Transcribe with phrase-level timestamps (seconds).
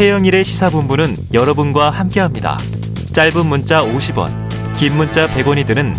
[0.00, 2.56] 최영일의 시사본부는 여러분과 함께합니다.
[3.12, 4.30] 짧은 문자 50원,
[4.78, 5.92] 긴 문자 100원이 드는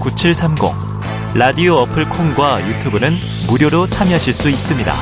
[0.00, 0.72] 9730.
[1.34, 3.18] 라디오 어플 콩과 유튜브는
[3.48, 4.92] 무료로 참여하실 수 있습니다.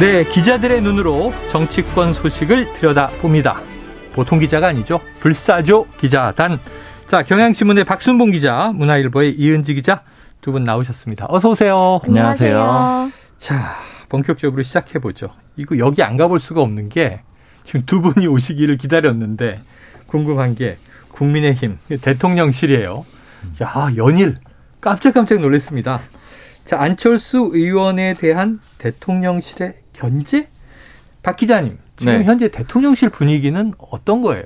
[0.00, 3.75] 네, 기자들의 눈으로 정치권 소식을 들여다봅니다.
[4.16, 5.00] 보통 기자가 아니죠.
[5.20, 6.58] 불사조 기자단.
[7.06, 10.02] 자, 경향신문의 박순봉 기자, 문화일보의 이은지 기자
[10.40, 11.26] 두 분 나오셨습니다.
[11.28, 12.00] 어서 오세요.
[12.04, 13.10] 안녕하세요.
[13.36, 13.74] 자,
[14.08, 15.28] 본격적으로 시작해 보죠.
[15.56, 17.20] 이거 여기 안 가볼 수가 없는 게
[17.64, 19.60] 지금 두 분이 오시기를 기다렸는데
[20.06, 20.78] 궁금한 게
[21.10, 23.04] 국민의힘 대통령실이에요.
[23.62, 24.38] 야, 연일
[24.80, 26.00] 깜짝깜짝 놀랐습니다.
[26.64, 30.48] 자, 안철수 의원에 대한 대통령실의 견제?
[31.22, 32.24] 박 기자님, 지금 네.
[32.24, 34.44] 현재 대통령실 분위기는 어떤 거예요?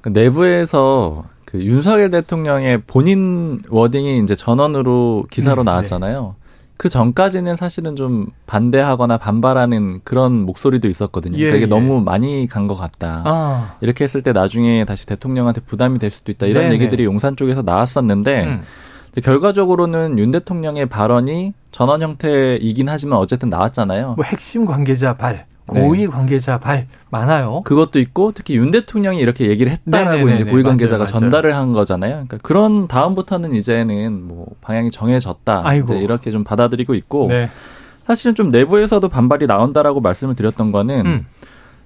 [0.00, 6.34] 그 내부에서 그 윤석열 대통령의 본인 워딩이 이제 전원으로 기사로 네, 나왔잖아요.
[6.78, 11.38] 그 전까지는 사실은 좀 반대하거나 반발하는 그런 목소리도 있었거든요.
[11.38, 11.68] 예, 그러니까 이게 예.
[11.68, 13.22] 너무 많이 간 것 같다.
[13.24, 16.46] 아, 이렇게 했을 때 나중에 다시 대통령한테 부담이 될 수도 있다.
[16.46, 16.74] 이런 네네.
[16.74, 18.62] 얘기들이 용산 쪽에서 나왔었는데 음,
[19.22, 24.14] 결과적으로는 윤 대통령의 발언이 전원 형태이긴 하지만 어쨌든 나왔잖아요.
[24.16, 25.46] 뭐 핵심 관계자 발, 네.
[25.66, 27.62] 고위 관계자 발 많아요.
[27.64, 30.34] 그것도 있고 특히 윤 대통령이 이렇게 얘기를 했다라고 네네네네.
[30.34, 31.20] 이제 고위 관계자가 맞아요, 맞아요.
[31.20, 32.12] 전달을 한 거잖아요.
[32.12, 35.62] 그러니까 그런 다음부터는 이제는 뭐 방향이 정해졌다.
[35.64, 35.94] 아이고.
[35.94, 37.50] 이제 이렇게 좀 받아들이고 있고 네.
[38.06, 41.26] 사실은 좀 내부에서도 반발이 나온다라고 말씀을 드렸던 거는 음,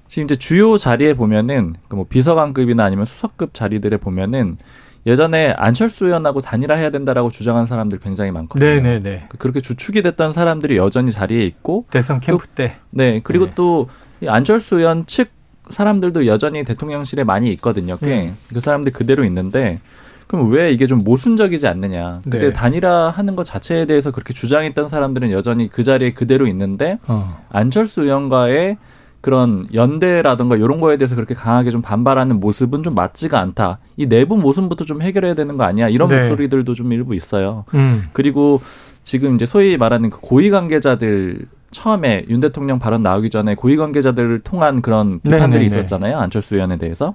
[0.09, 4.59] 지금 이제 주요 자리에 보면은 그뭐 비서관급이나 아니면 수석급 자리들에 보면은
[5.07, 8.69] 예전에 안철수 의원하고 단일화해야 된다라고 주장한 사람들 굉장히 많거든요.
[8.69, 9.29] 네네네.
[9.39, 12.77] 그렇게 주축이 됐던 사람들이 여전히 자리에 있고 대선 캠프 때.
[12.91, 13.53] 네, 그리고 네.
[13.55, 15.31] 또이 안철수 의원 측
[15.71, 17.97] 사람들도 여전히 대통령실에 많이 있거든요.
[17.99, 18.07] 꽤.
[18.07, 18.35] 네.
[18.53, 19.79] 그 사람들 그대로 있는데
[20.27, 22.21] 그럼 왜 이게 좀 모순적이지 않느냐.
[22.25, 22.53] 그때 네.
[22.53, 27.41] 단일화 하는 것 자체에 대해서 그렇게 주장했던 사람들은 여전히 그 자리에 그대로 있는데 어.
[27.51, 28.77] 안철수 의원과의
[29.21, 33.79] 그런 연대라든가 이런 거에 대해서 그렇게 강하게 좀 반발하는 모습은 좀 맞지가 않다.
[33.97, 35.89] 이 내부 모순부터 좀 해결해야 되는 거 아니야.
[35.89, 36.21] 이런 네.
[36.21, 37.65] 목소리들도 좀 일부 있어요.
[37.75, 38.09] 음.
[38.13, 38.63] 그리고
[39.05, 44.41] 지금 이제 소위 말하는 그 고위 관계자들 처음에 윤 대통령 발언 나오기 전에 고위 관계자들을
[44.41, 45.67] 통한 그런 비판들이 네네네.
[45.67, 46.19] 있었잖아요.
[46.19, 47.15] 안철수 의원에 대해서.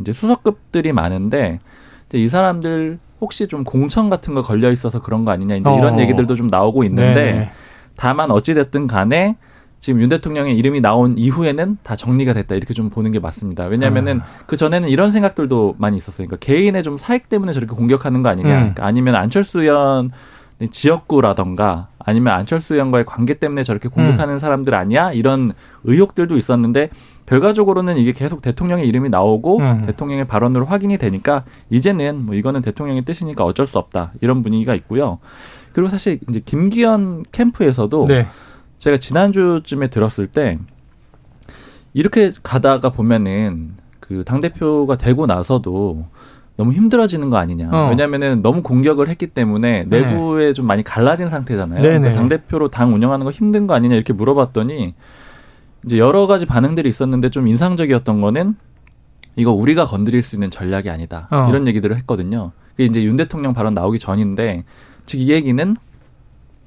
[0.00, 1.60] 이제 수석급들이 많은데
[2.08, 5.94] 이제 이 사람들 혹시 좀 공천 같은 거 걸려 있어서 그런 거 아니냐 이제 이런
[5.94, 6.02] 어.
[6.02, 7.50] 얘기들도 좀 나오고 있는데 네네.
[7.96, 9.36] 다만 어찌 됐든 간에
[9.86, 13.66] 지금 윤 대통령의 이름이 나온 이후에는 다 정리가 됐다 이렇게 좀 보는 게 맞습니다.
[13.66, 14.24] 왜냐하면은 아.
[14.46, 16.26] 그 전에는 이런 생각들도 많이 있었어요.
[16.26, 18.48] 그러니까 개인의 좀 사익 때문에 저렇게 공격하는 거 아니냐.
[18.48, 18.58] 음.
[18.58, 20.10] 그러니까 아니면 안철수 의원
[20.72, 25.12] 지역구라던가 아니면 안철수 의원과의 관계 때문에 저렇게 공격하는 사람들 아니야?
[25.12, 25.52] 이런
[25.84, 26.90] 의혹들도 있었는데
[27.26, 29.82] 결과적으로는 이게 계속 대통령의 이름이 나오고 음.
[29.82, 35.20] 대통령의 발언으로 확인이 되니까 이제는 뭐 이거는 대통령의 뜻이니까 어쩔 수 없다 이런 분위기가 있고요.
[35.72, 38.26] 그리고 사실 이제 김기현 캠프에서도 네.
[38.78, 40.58] 제가 지난주쯤에 들었을 때
[41.94, 46.06] 이렇게 가다가 보면은 그 당대표가 되고 나서도
[46.56, 47.70] 너무 힘들어지는 거 아니냐.
[47.70, 47.88] 어.
[47.90, 50.02] 왜냐면은 너무 공격을 했기 때문에 네.
[50.04, 51.80] 내부에 좀 많이 갈라진 상태잖아요.
[51.82, 54.94] 그러니까 당대표로 당 운영하는 거 힘든 거 아니냐 이렇게 물어봤더니
[55.84, 58.54] 이제 여러 가지 반응들이 있었는데 좀 인상적이었던 거는
[59.36, 61.28] 이거 우리가 건드릴 수 있는 전략이 아니다.
[61.30, 61.46] 어.
[61.50, 62.52] 이런 얘기들을 했거든요.
[62.70, 64.64] 그게 이제 윤 대통령 발언 나오기 전인데
[65.04, 65.76] 즉 이 얘기는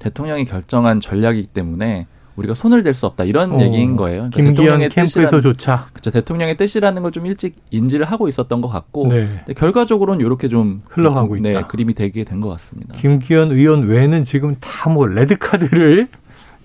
[0.00, 2.06] 대통령이 결정한 전략이기 때문에
[2.36, 3.60] 우리가 손을 댈 수 없다 이런 어.
[3.60, 4.30] 얘기인 거예요.
[4.30, 5.86] 그러니까 김기현 대통령의 캠프에서조차.
[5.92, 9.28] 그쵸, 대통령의 뜻이라는 걸 좀 일찍 인지를 하고 있었던 것 같고 네.
[9.56, 11.66] 결과적으로는 이렇게 좀 흘러가고 네, 있다.
[11.66, 12.94] 그림이 되게 된 것 같습니다.
[12.94, 16.08] 김기현 의원 외에는 지금 다 뭐 레드 카드를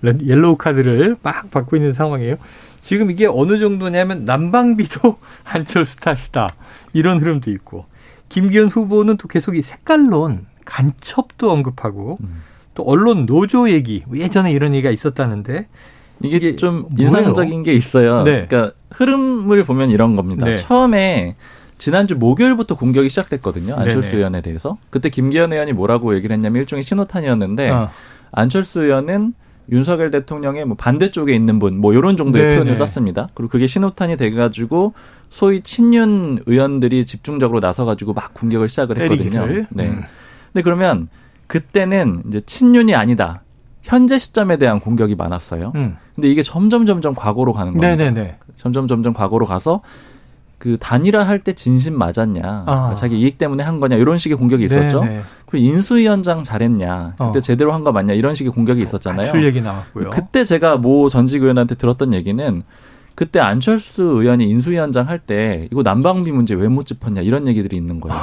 [0.02, 2.36] 레- 옐로우 카드를 막 받고 있는 상황이에요.
[2.80, 6.46] 지금 이게 어느 정도냐면 난방비도 안철수 탓이다.
[6.94, 7.84] 이런 흐름도 있고.
[8.28, 12.42] 김기현 후보는 또 계속 이 색깔론 간첩도 언급하고 음.
[12.76, 15.66] 또 언론 노조 얘기 뭐 예전에 이런 얘기가 있었다는데
[16.22, 17.08] 이게, 이게 좀 뭐예요?
[17.08, 18.22] 인상적인 게 있어요.
[18.22, 18.46] 네.
[18.46, 20.46] 그러니까 흐름을 보면 이런 겁니다.
[20.46, 20.56] 네.
[20.56, 21.34] 처음에
[21.78, 23.74] 지난주 목요일부터 공격이 시작됐거든요.
[23.74, 24.16] 안철수 네네.
[24.18, 24.78] 의원에 대해서.
[24.90, 27.90] 그때 김기현 의원이 뭐라고 얘기를 했냐면 일종의 신호탄이었는데 어,
[28.32, 29.34] 안철수 의원은
[29.70, 32.56] 윤석열 대통령의 뭐 반대쪽에 있는 분, 뭐 이런 정도의 네네.
[32.56, 33.28] 표현을 썼습니다.
[33.34, 34.94] 그리고 그게 신호탄이 돼가지고
[35.28, 39.46] 소위 친윤 의원들이 집중적으로 나서가지고 막 공격을 시작을 했거든요.
[39.70, 39.88] 네.
[39.88, 40.04] 음.
[40.52, 41.08] 근데 그러면
[41.46, 43.42] 그때는 이제 친윤이 아니다.
[43.82, 45.72] 현재 시점에 대한 공격이 많았어요.
[45.76, 45.96] 음.
[46.14, 47.96] 근데 이게 점점 점점 과거로 가는 거예요.
[47.96, 48.38] 네네네.
[48.56, 49.80] 점점 점점 과거로 가서
[50.58, 54.64] 그 단일화 할 때 진심 맞았냐, 그러니까 자기 이익 때문에 한 거냐 이런 식의 공격이
[54.64, 55.02] 있었죠.
[55.02, 55.04] 아.
[55.04, 55.20] 네네.
[55.44, 57.40] 그리고 인수위원장 잘했냐, 그때 어.
[57.40, 59.30] 제대로 한 거 맞냐 이런 식의 공격이 있었잖아요.
[59.30, 60.10] 출 얘기 나왔고요.
[60.10, 62.62] 그때 제가 모 전직 의원한테 들었던 얘기는
[63.16, 67.98] 그때 안철수 의원이 인수위원장 할 때 이거 난방비 문제 왜 못 짚었냐 이런 얘기들이 있는
[68.00, 68.20] 거예요.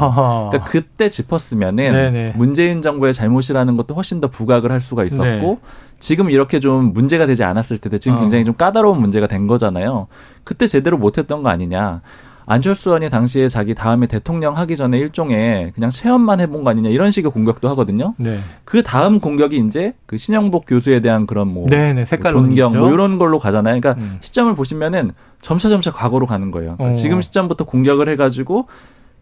[0.52, 2.34] 그러니까 그때 짚었으면은 네네.
[2.38, 5.58] 문재인 정부의 잘못이라는 것도 훨씬 더 부각을 할 수가 있었고 네.
[6.00, 8.22] 지금 이렇게 좀 문제가 되지 않았을 때도 지금 어.
[8.22, 10.08] 굉장히 좀 까다로운 문제가 된 거잖아요.
[10.44, 12.02] 그때 제대로 못했던 거 아니냐.
[12.46, 17.12] 안철수 의원이 당시에 자기 다음에 대통령 하기 전에 일종의 그냥 체험만 해본 거 아니냐 이런
[17.12, 18.14] 식의 공격도 하거든요.
[18.18, 18.40] 네.
[18.66, 22.06] 그 다음 공격이 이제 그 신영복 교수에 대한 그런 뭐 네네.
[22.06, 23.80] 색깔 존경 뭐 이런 걸로 가잖아요.
[23.80, 24.18] 그러니까 음.
[24.22, 25.12] 시점을 보시면은
[25.42, 26.76] 점차 점차 과거로 가는 거예요.
[26.78, 26.96] 그러니까 어.
[26.96, 28.68] 지금 시점부터 공격을 해가지고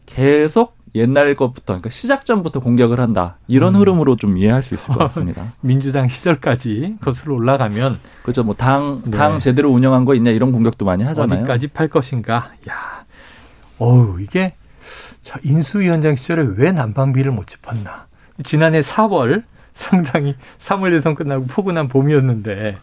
[0.06, 3.80] 계속 옛날 것부터 그러니까 시작 전부터 공격을 한다 이런 음.
[3.80, 5.54] 흐름으로 좀 이해할 수 있을 것 같습니다.
[5.62, 8.44] 민주당 시절까지 거슬러 올라가면 그렇죠.
[8.44, 9.40] 뭐 당당 네.
[9.40, 11.42] 제대로 운영한 거 있냐 이런 공격도 많이 하잖아요.
[11.42, 12.52] 어디까지 팔 것인가.
[12.70, 12.76] 야,
[13.82, 14.54] 어우 이게
[15.24, 18.06] 저 인수위원장 시절에 왜 난방비를 못 짚었나.
[18.44, 19.44] 지난해 4월
[19.74, 22.78] 상당히 3월 예선 끝나고 포근한 봄이었는데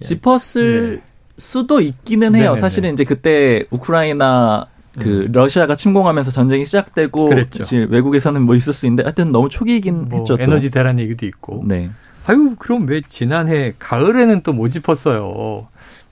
[0.00, 1.02] 짚었을
[1.38, 2.42] 수도 있기는 해요.
[2.42, 2.48] 네.
[2.48, 2.60] 네네네.
[2.60, 4.66] 사실은 이제 그때 우크라이나
[4.98, 5.32] 그 음.
[5.32, 7.76] 러시아가 침공하면서 전쟁이 시작되고 그랬죠.
[7.88, 10.36] 외국에서는 뭐 있을 수 있는데 하여튼 너무 초기이긴 뭐 했죠.
[10.36, 10.42] 또.
[10.42, 11.62] 에너지 대란 얘기도 있고.
[11.66, 11.90] 네.
[12.26, 15.68] 아유 그럼 왜 지난해 가을에는 또 못 짚었어요.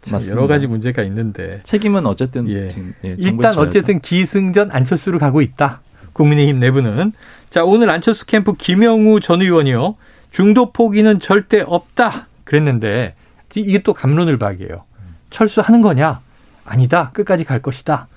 [0.08, 0.36] 참 맞습니다.
[0.36, 2.68] 여러 가지 문제가 있는데 책임은 어쨌든 예.
[2.68, 3.56] 지금 예, 일단.
[3.58, 5.80] 어쨌든 기승전 안철수로 가고 있다.
[6.12, 7.12] 국민의힘 내부는
[7.50, 9.96] 자 오늘 안철수 캠프 김영우 전 의원이요
[10.30, 13.14] 중도 포기는 절대 없다 그랬는데
[13.56, 14.84] 이- 이게 또 감론을 박이에요.
[15.30, 16.20] 철수하는 거냐?
[16.64, 17.10] 아니다.
[17.12, 18.08] 끝까지 갈 것이다.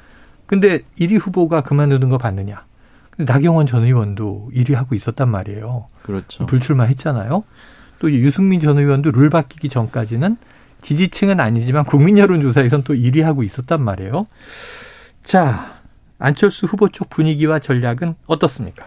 [0.46, 2.64] 근데 1위 후보가 그만두는 거 봤느냐?
[3.12, 5.86] 근데 나경원 전 의원도 1위 하고 있었단 말이에요.
[6.04, 6.46] 그렇죠.
[6.48, 7.44] 불출마했잖아요.
[8.00, 10.38] 또이 유승민 전 의원도 룰 바뀌기 전까지는
[10.82, 14.28] 지지층은 아니지만 국민 여론조사에선 또 1위 하고 있었단 말이에요.
[15.24, 15.76] 자,
[16.20, 18.86] 안철수 후보 쪽 분위기와 전략은 어떻습니까?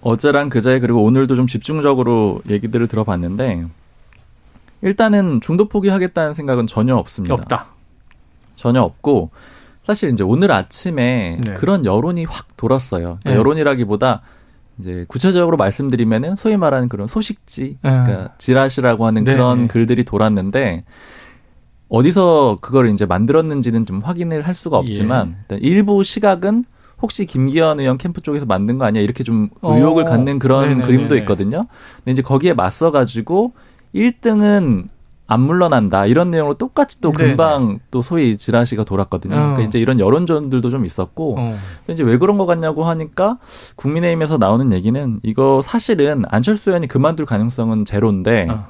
[0.00, 3.66] 어제랑 그제 그리고 오늘도 좀 집중적으로 얘기들을 들어봤는데
[4.82, 7.34] 일단은 중도 포기하겠다는 생각은 전혀 없습니다.
[7.34, 7.66] 없다.
[8.56, 9.30] 전혀 없고
[9.82, 11.54] 사실 이제 오늘 아침에 네.
[11.54, 13.18] 그런 여론이 확 돌았어요.
[13.22, 13.36] 그러니까 네.
[13.36, 14.22] 여론이라기보다
[14.82, 17.90] 이제 구체적으로 말씀드리면은 소위 말하는 그런 소식지, 네.
[17.90, 19.66] 그러니까 지라시라고 하는 네, 그런 네.
[19.68, 20.84] 글들이 돌았는데
[21.88, 25.36] 어디서 그걸 이제 만들었는지는 좀 확인을 할 수가 없지만 예.
[25.40, 26.64] 일단 일부 시각은
[27.00, 30.06] 혹시 김기현 의원 캠프 쪽에서 만든 거 아니야 이렇게 좀 의혹을 어.
[30.06, 30.86] 갖는 그런 네네네.
[30.86, 31.66] 그림도 있거든요.
[31.98, 33.52] 근데 이제 거기에 맞서 가지고
[33.94, 34.88] 1등은
[35.32, 37.30] 안 물러난다 이런 내용으로 똑같이 또 네네.
[37.30, 39.34] 금방 또 소위 지라시가 돌았거든요.
[39.34, 39.38] 어.
[39.38, 41.58] 그러니까 이제 이런 여론전들도 좀 있었고 어.
[41.88, 43.38] 이제 왜 그런 거 같냐고 하니까
[43.76, 48.66] 국민의힘에서 나오는 얘기는 이거 사실은 안철수 의원이 그만둘 가능성은 제로인데 어.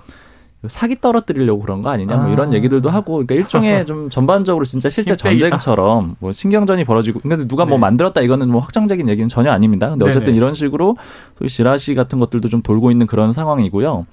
[0.68, 2.32] 사기 떨어뜨리려고 그런 거 아니냐 뭐 아.
[2.32, 5.16] 이런 얘기들도 하고 그러니까 일종의 좀 전반적으로 진짜 실제.
[5.16, 7.80] 전쟁처럼 뭐 신경전이 벌어지고 근데 누가 뭐 네.
[7.80, 9.90] 만들었다 이거는 뭐 확정적인 얘기는 전혀 아닙니다.
[9.90, 10.36] 근데 어쨌든 네네.
[10.36, 10.96] 이런 식으로
[11.38, 14.06] 소위 지라시 같은 것들도 좀 돌고 있는 그런 상황이고요.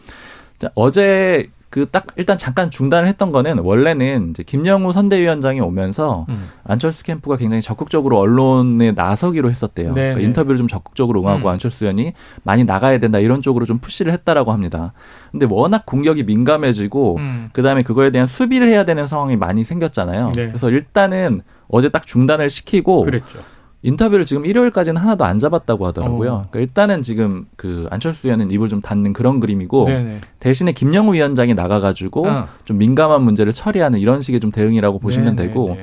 [0.57, 6.49] 자, 어제 그 딱 일단 잠깐 중단을 했던 거는 원래는 이제 김영우 선대위원장이 오면서 음.
[6.63, 9.93] 안철수 캠프가 굉장히 적극적으로 언론에 나서기로 했었대요.
[9.93, 10.13] 네네.
[10.13, 11.53] 그러니까 인터뷰를 좀 적극적으로 응하고 음.
[11.53, 12.13] 안철수 의원이
[12.43, 14.93] 많이 나가야 된다 이런 쪽으로 좀 푸시를 했다라고 합니다.
[15.31, 17.49] 근데 워낙 공격이 민감해지고 음.
[17.53, 20.31] 그다음에 그거에 대한 수비를 해야 되는 상황이 많이 생겼잖아요.
[20.35, 20.47] 네.
[20.47, 23.39] 그래서 일단은 어제 딱 중단을 시키고 그랬죠.
[23.81, 26.29] 인터뷰를 지금 일요일까지는 하나도 안 잡았다고 하더라고요.
[26.29, 26.45] 어.
[26.49, 30.17] 그러니까 일단은 지금 그 안철수 의원은 입을 좀 닫는 그런 그림이고 네네.
[30.39, 32.47] 대신에 김영우 위원장이 나가가지고 어.
[32.65, 35.47] 좀 민감한 문제를 처리하는 이런 식의 좀 대응이라고 보시면 네네네.
[35.47, 35.77] 되고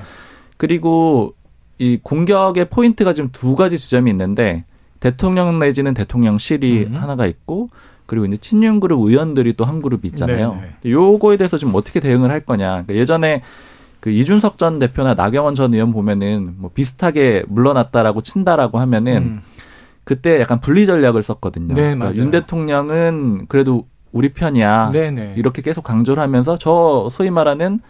[0.59, 1.35] 그리고
[1.79, 4.65] 이 공격의 포인트가 지금 두 가지 지점이 있는데
[5.01, 6.97] 대통령 내지는 대통령실이 음.
[6.97, 7.71] 하나가 있고
[8.07, 10.55] 그리고 이제 친윤 그룹 의원들이 또 한 그룹이 있잖아요.
[10.55, 10.93] 네네.
[10.93, 12.69] 요거에 대해서 지금 어떻게 대응을 할 거냐.
[12.71, 13.43] 그러니까 예전에
[14.01, 19.41] 그 이준석 전 대표나 나경원 전 의원 보면은 뭐 비슷하게 물러났다라고 친다라고 하면은 음.
[20.05, 21.75] 그때 약간 분리 전략을 썼거든요.
[21.75, 22.19] 네, 그러니까 맞아요.
[22.19, 24.91] 윤 대통령은 그래도 우리 편이야.
[24.93, 25.35] 네네.
[25.37, 27.81] 이렇게 계속 강조를 하면서 저 소위 말하는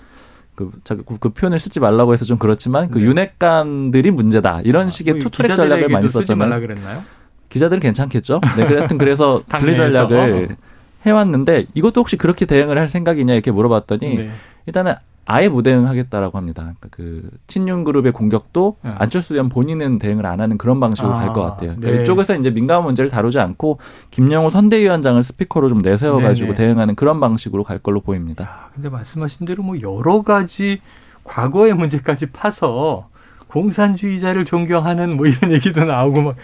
[0.54, 3.04] 그, 자꾸 그, 그 표현을 쓰지 말라고 해서 좀 그렇지만 그 네.
[3.04, 7.04] 윤핵관들이 문제다 이런 식의 뭐 투트랙 전략을 많이 썼잖아요.
[7.50, 8.40] 기자들은 괜찮겠죠.
[8.56, 9.74] 네, 하여튼 그래서 분리.
[9.74, 10.56] 전략을
[11.04, 14.30] 해왔는데 이것도 혹시 그렇게 대응을 할 생각이냐 이렇게 물어봤더니 네.
[14.64, 14.94] 일단은
[15.26, 16.62] 아예 무대응하겠다라고 합니다.
[16.62, 18.92] 그러니까 그 친윤 그룹의 공격도 네.
[18.96, 21.74] 안철수 의원 본인은 대응을 안 하는 그런 방식으로 아, 갈것 같아요.
[21.76, 22.02] 그러니까 네.
[22.02, 23.78] 이쪽에서 이제 민감한 문제를 다루지 않고
[24.12, 26.56] 김영호 선대위원장을 스피커로 좀 내세워 가지고 네네.
[26.56, 28.44] 대응하는 그런 방식으로 갈 걸로 보입니다.
[28.44, 30.80] 야, 근데 말씀하신 대로 뭐 여러 가지
[31.24, 33.08] 과거의 문제까지 파서
[33.48, 36.36] 공산주의자를 존경하는 뭐 이런 얘기도 나오고 막,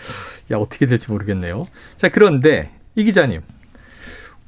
[0.50, 1.66] 야, 어떻게 될지 모르겠네요.
[1.96, 3.42] 자, 그런데 이 기자님.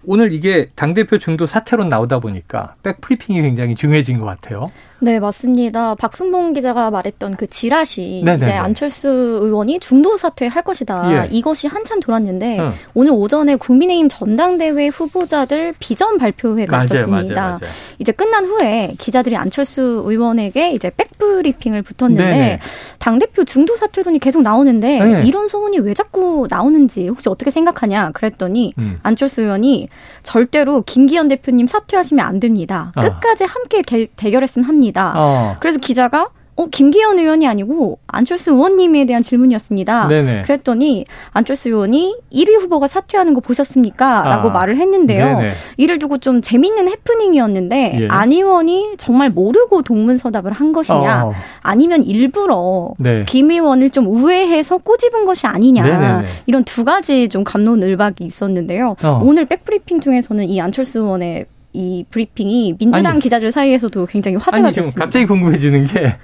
[0.07, 4.67] 오늘 이게 당대표 중도 사퇴론 나오다 보니까 백프리핑이 굉장히 중요해진 것 같아요.
[5.01, 5.95] 네, 맞습니다.
[5.97, 8.47] 박순봉 기자가 말했던 그 지라시 네네네.
[8.47, 9.09] 이제 안철수
[9.43, 11.25] 의원이 중도 사퇴할 것이다.
[11.27, 11.29] 예.
[11.31, 12.73] 이것이 한참 돌았는데 응.
[12.95, 17.41] 오늘 오전에 국민의힘 전당대회 후보자들 비전 발표회가 맞아요, 있었습니다.
[17.41, 17.73] 맞아요, 맞아요.
[17.99, 22.59] 이제 끝난 후에 기자들이 안철수 의원에게 이제 백브리핑을 붙었는데 네네.
[22.99, 25.23] 당대표 중도 사퇴론이 계속 나오는데 네.
[25.27, 28.99] 이런 소문이 왜 자꾸 나오는지 혹시 어떻게 생각하냐 그랬더니 음.
[29.03, 29.89] 안철수 의원이
[30.23, 32.93] 절대로 김기현 대표님 사퇴하시면 안 됩니다.
[32.95, 33.03] 아.
[33.03, 35.13] 끝까지 함께 대, 대결했으면 합니다.
[35.17, 35.57] 어.
[35.61, 40.07] 그래서 기자가 어 김기현 의원이 아니고 안철수 의원님에 대한 질문이었습니다.
[40.07, 40.43] 네네.
[40.43, 44.23] 그랬더니 안철수 의원이 1위 후보가 사퇴하는 거 보셨습니까?
[44.25, 44.53] 라고 아.
[44.53, 45.39] 말을 했는데요.
[45.39, 45.49] 네네.
[45.79, 48.09] 이를 두고 좀 재밌는 해프닝이었는데 예.
[48.09, 51.33] 안 의원이 정말 모르고 동문서답을 한 것이냐 어.
[51.61, 53.25] 아니면 일부러 네.
[53.27, 56.29] 김 의원을 좀 우회해서 꼬집은 것이 아니냐 네네네.
[56.47, 58.95] 이런 두 가지 좀 감론을박이 있었는데요.
[59.03, 59.21] 어.
[59.25, 63.21] 오늘 백브리핑 중에서는 이 안철수 의원의 이 브리핑이 민주당 아니.
[63.21, 65.01] 기자들 사이에서도 굉장히 화제가 아니 됐습니다.
[65.01, 66.15] 갑자기 궁금해지는 게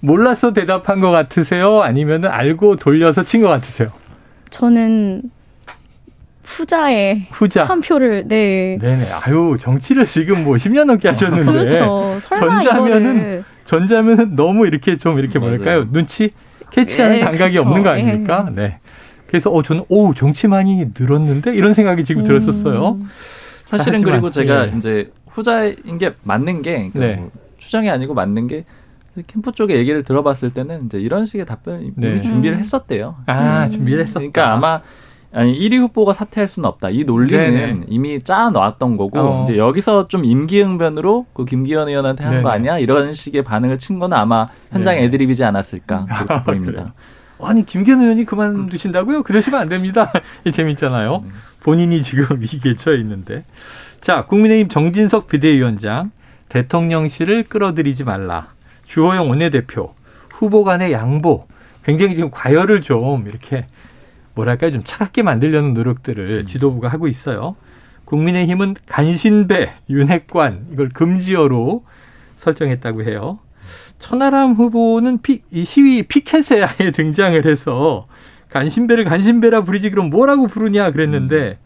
[0.00, 1.82] 몰라서 대답한 것 같으세요?
[1.82, 3.88] 아니면 알고 돌려서 친 것 같으세요?
[4.50, 5.22] 저는
[6.44, 7.64] 후자에 후자.
[7.64, 8.78] 한 표를 네.
[8.80, 9.04] 네네.
[9.26, 12.20] 아유 정치를 지금 뭐 10년 넘게 하셨는데 그렇죠.
[12.24, 15.56] 설마 전자면은 이거를 전자면은 너무 이렇게 좀 이렇게 맞아요.
[15.56, 16.30] 뭐랄까요 눈치
[16.72, 17.64] 캐치하는 예, 감각이 그쵸.
[17.66, 18.50] 없는 거 아닙니까?
[18.54, 18.78] 네.
[19.26, 22.92] 그래서 어 저는 오 정치만이 늘었는데 이런 생각이 지금 들었었어요.
[23.00, 23.08] 음.
[23.66, 24.72] 사실은 하지만, 그리고 제가 예.
[24.76, 27.16] 이제 후자인 게 맞는 게 그러니까 네.
[27.16, 28.64] 뭐 추정이 아니고 맞는 게
[29.26, 32.08] 캠프 쪽의 얘기를 들어봤을 때는 이제 이런 식의 답변을 네.
[32.08, 32.60] 이미 준비를 음.
[32.60, 33.16] 했었대요.
[33.26, 33.70] 아 음.
[33.70, 34.20] 준비를 했었다.
[34.20, 34.80] 그러니까 아마
[35.32, 36.90] 아니 1위 후보가 사퇴할 수는 없다.
[36.90, 37.86] 이 논리는 네네.
[37.88, 39.44] 이미 짜 놨던 거고 어.
[39.44, 42.50] 이제 여기서 좀 임기응변으로 그 김기현 의원한테 한거 네네.
[42.50, 42.78] 아니야?
[42.78, 45.04] 이런 식의 반응을 친 거는 아마 현장 네.
[45.04, 46.94] 애드립이지 않았을까 그렇게 아, 보입니다.
[47.40, 49.22] 아니 김기현 의원이 그만두신다고요?
[49.22, 50.12] 그러시면 안 됩니다.
[50.44, 51.24] 이 재밌잖아요.
[51.60, 53.42] 본인이 지금 위기에 처해 있는데.
[54.00, 56.10] 자, 국민의힘 정진석 비대위원장
[56.48, 58.48] 대통령실을 끌어들이지 말라.
[58.88, 59.94] 주호영 원내대표
[60.30, 61.46] 후보 간의 양보
[61.84, 63.66] 굉장히 지금 과열을 좀 이렇게
[64.34, 67.56] 뭐랄까요 좀 차갑게 만들려는 노력들을 지도부가 하고 있어요.
[68.04, 71.84] 국민의힘은 간신배, 윤핵관 이걸 금지어로
[72.36, 73.38] 설정했다고 해요.
[73.98, 78.04] 천하람 후보는 피, 이 시위 피켓에 아예 등장을 해서
[78.48, 81.58] 간신배를 간신배라 부르지 그럼 뭐라고 부르냐 그랬는데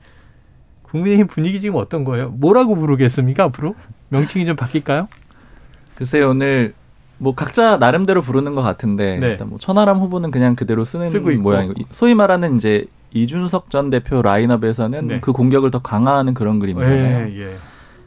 [0.82, 2.30] 국민의힘 분위기 지금 어떤 거예요?
[2.30, 3.76] 뭐라고 부르겠습니까 앞으로?
[4.08, 5.08] 명칭이 좀 바뀔까요?
[5.94, 6.74] 글쎄요 오늘
[7.18, 9.26] 뭐 각자 나름대로 부르는 것 같은데 네.
[9.28, 11.10] 일단 뭐 천하람 후보는 그냥 그대로 쓰는.
[11.42, 15.20] 모양이고 소위 말하는 이제 이준석 전 대표 라인업에서는 네.
[15.20, 17.28] 그 공격을 더 강화하는 그런 그림이잖아요.
[17.28, 17.56] 예, 예.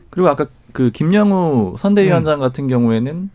[0.09, 1.77] 그리고 아까 그 김영우 음.
[1.77, 3.29] 선대위원장 같은 경우에는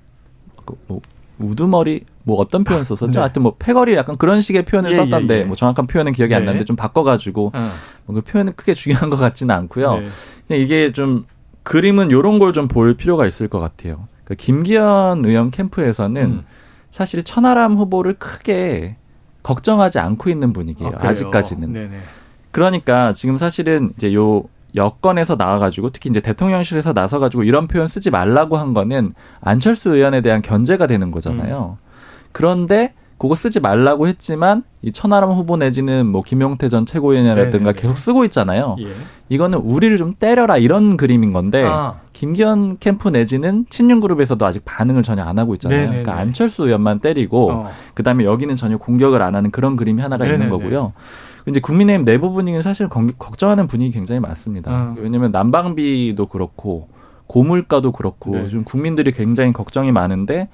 [0.65, 1.01] 그뭐
[1.39, 3.13] 우두머리 뭐 어떤 표현 썼었죠?
[3.13, 3.19] 네.
[3.19, 5.45] 하여튼 뭐 패거리 약간 그런 식의 표현을 예, 썼던데 예, 예.
[5.45, 6.47] 뭐 정확한 표현은 기억이 안 네.
[6.47, 7.71] 나는데 좀 바꿔가지고 어,
[8.07, 10.01] 뭐그 표현은 크게 중요한 것 같지는 않고요.
[10.01, 10.07] 네.
[10.49, 11.25] 근데 이게 좀
[11.63, 14.07] 그림은 요런 걸 좀 볼 필요가 있을 것 같아요.
[14.31, 16.43] 그러니까 김기현 의원 캠프에서는 음.
[16.93, 18.97] 사실 천하람 후보를 크게
[19.43, 20.93] 걱정하지 않고 있는 분위기예요.
[20.95, 21.11] 아, 그래요?
[21.11, 21.73] 아직까지는.
[21.73, 21.99] 네네.
[22.53, 24.45] 그러니까 지금 사실은 이제 요
[24.77, 30.43] 여건에서 나와가지고 특히 이제 대통령실에서 나서가지고 이런 표현 쓰지 말라고 한 거는 안철수 의원에 대한
[30.43, 31.79] 견제가 되는 거잖아요.
[32.31, 37.73] 그런데 그거 쓰지 말라고 했지만 이 천하람 후보 내지는 뭐 김용태 전 최고위원이라든가 네네네.
[37.73, 38.77] 계속 쓰고 있잖아요.
[38.81, 38.93] 예.
[39.29, 45.03] 이거는 우리를 좀 때려라 이런 그림인 건데 아, 김기현 캠프 내지는 친윤 그룹에서도 아직 반응을
[45.03, 45.79] 전혀 안 하고 있잖아요.
[45.81, 46.03] 네네네.
[46.03, 47.71] 그러니까 안철수 의원만 때리고 어.
[47.95, 50.51] 그다음에 여기는 전혀 공격을 안 하는 그런 그림이 하나가 있는 네네네.
[50.51, 50.93] 거고요.
[51.49, 54.71] 이제 국민의힘 내부 분위기는 사실 건- 걱정하는 분위기 굉장히 많습니다.
[54.71, 54.95] 어.
[54.99, 56.89] 왜냐하면 난방비도 그렇고
[57.27, 58.49] 고물가도 그렇고 네.
[58.51, 60.51] 좀 국민들이 굉장히 걱정이 많은데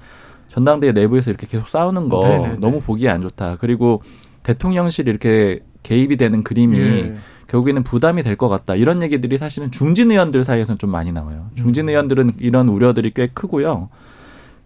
[0.47, 2.55] 전당대회 내부에서 이렇게 계속 싸우는 거 네네네.
[2.61, 3.57] 너무 보기 안 좋다.
[3.59, 4.01] 그리고
[4.43, 7.15] 대통령실이 이렇게 개입이 되는 그림이 예.
[7.47, 8.75] 결국에는 부담이 될 것 같다.
[8.75, 11.49] 이런 얘기들이 사실은 중진 의원들 사이에서는 좀 많이 나와요.
[11.55, 11.89] 중진 음.
[11.89, 13.89] 의원들은 이런 우려들이 꽤 크고요.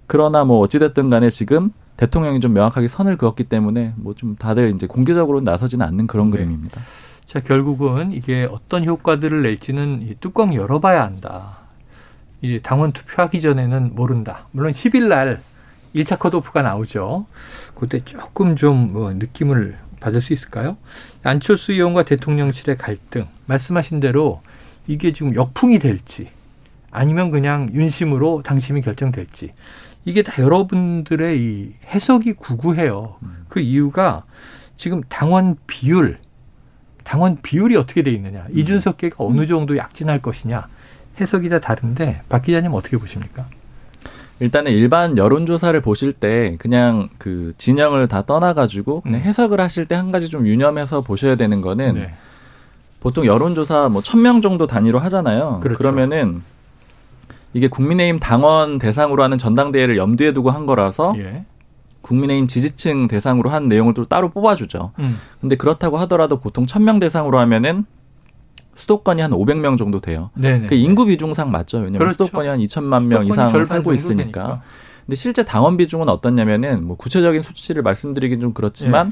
[0.08, 4.88] 그러나 뭐 어찌됐든 간에 지금 대통령이 좀 명확하게 선을 그었기 때문에 뭐 좀 다들 이제
[4.88, 6.38] 공개적으로 나서지는 않는 그런 네.
[6.38, 6.82] 그림입니다.
[7.28, 11.60] 자, 결국은 이게 어떤 효과들을 낼지는 이 뚜껑 열어봐야 한다.
[12.42, 14.48] 이 당원 투표하기 전에는 모른다.
[14.52, 15.42] 물론 10일 날
[15.96, 17.26] 1차 컷오프가 나오죠.
[17.76, 20.76] 그때 조금 좀 뭐 느낌을 받을 수 있을까요?
[21.24, 24.42] 안철수 의원과 대통령실의 갈등, 말씀하신 대로
[24.88, 26.28] 이게 지금 역풍이 될지
[26.92, 29.54] 아니면 그냥 윤심으로 당심이 결정될지
[30.04, 33.16] 이게 다 여러분들의 이 해석이 구구해요.
[33.48, 34.26] 그 이유가
[34.76, 36.18] 지금 당원 비율,
[37.04, 40.68] 당원 비율이 어떻게 돼 있느냐, 이준석계가 어느 정도 약진할 것이냐
[41.20, 43.48] 해석이 다 다른데 박 기자님 어떻게 보십니까?
[44.42, 49.24] 일단은 일반 여론조사를 보실 때 그냥 그 진영을 다 떠나가지고 그냥 음.
[49.24, 52.14] 해석을 하실 때 한 가지 좀 유념해서 보셔야 되는 거는 네.
[53.02, 55.60] 보통 여론조사 뭐 천 명 정도 단위로 하잖아요.
[55.62, 55.78] 그렇죠.
[55.78, 56.42] 그러면은
[57.54, 61.46] 이게 국민의힘 당원 대상으로 하는 전당대회를 염두에 두고 한 거라서 예.
[62.02, 64.94] 국민의힘 지지층 대상으로 한 내용을 또 따로 뽑아주죠.
[64.98, 65.20] 음.
[65.40, 67.86] 근데 그렇다고 하더라도 보통 천 명 대상으로 하면은
[68.82, 70.32] 수도권이 한 500명 정도 돼요.
[70.36, 70.68] 네네.
[70.68, 71.78] 그 인구 비중상 맞죠.
[71.78, 72.26] 왜냐면 그렇죠.
[72.26, 74.18] 수도권이 한 2천만 명 이상 살고 있으니까.
[74.24, 74.62] 되니까.
[75.06, 79.12] 근데 실제 당원 비중은 어떻냐면은 뭐 구체적인 수치를 말씀드리긴 좀 그렇지만 예.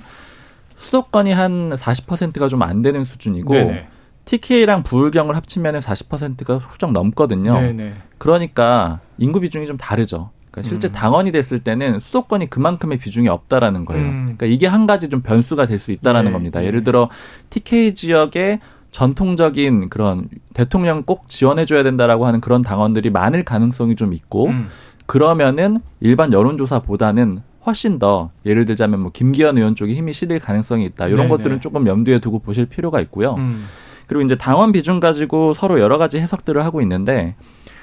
[0.78, 3.88] 수도권이 한 40%가 좀 안 되는 수준이고 네네.
[4.26, 7.60] TK랑 부울경을 합치면은 40%가 훌쩍 넘거든요.
[7.60, 7.94] 네네.
[8.18, 10.30] 그러니까 인구 비중이 좀 다르죠.
[10.52, 10.92] 그러니까 실제 음.
[10.92, 14.04] 당원이 됐을 때는 수도권이 그만큼의 비중이 없다라는 거예요.
[14.04, 14.22] 음.
[14.38, 16.60] 그러니까 이게 한 가지 좀 변수가 될 수 있다라는 네, 겁니다.
[16.60, 16.66] 네.
[16.68, 17.10] 예를 들어
[17.50, 18.60] TK 지역에
[18.92, 24.68] 전통적인 그런 대통령 꼭 지원해줘야 된다라고 하는 그런 당원들이 많을 가능성이 좀 있고 음.
[25.06, 31.08] 그러면은 일반 여론조사보다는 훨씬 더 예를 들자면 뭐 김기현 의원 쪽에 힘이 실릴 가능성이 있다.
[31.08, 31.30] 이런 네네.
[31.30, 33.36] 것들은 조금 염두에 두고 보실 필요가 있고요.
[33.36, 33.66] 음.
[34.08, 37.36] 그리고 이제 당원 비중 가지고 서로 여러 가지 해석들을 하고 있는데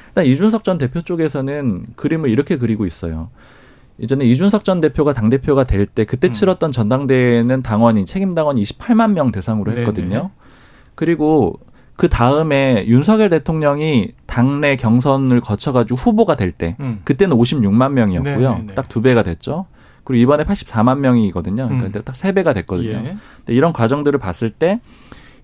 [0.09, 3.29] 일단 이준석 전 대표 쪽에서는 그림을 이렇게 그리고 있어요.
[3.99, 6.33] 이전에 이준석 전 대표가 당 대표가 될 때 그때 음.
[6.33, 9.81] 치렀던 전당대회는 당원이 책임 당원 28만 명 대상으로 네네.
[9.81, 10.31] 했거든요.
[10.97, 11.61] 그리고
[11.95, 17.01] 그 다음에 윤석열 대통령이 당내 경선을 거쳐가지고 후보가 될 때 음.
[17.05, 18.51] 그때는 56만 명이었고요.
[18.53, 18.75] 네네네.
[18.75, 19.67] 딱두 배가 됐죠.
[20.05, 21.69] 그리고 이번에 84만 명이거든요.
[21.69, 22.03] 그러니까 음.
[22.05, 22.91] 딱세 배가 됐거든요.
[22.91, 23.17] 예.
[23.39, 24.81] 근데 이런 과정들을 봤을 때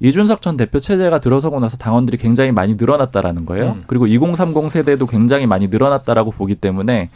[0.00, 3.76] 이준석 전 대표 체제가 들어서고 나서 당원들이 굉장히 많이 늘어났다라는 거예요.
[3.78, 3.84] 음.
[3.86, 7.08] 그리고 2030 세대도 굉장히 많이 늘어났다라고 보기 때문에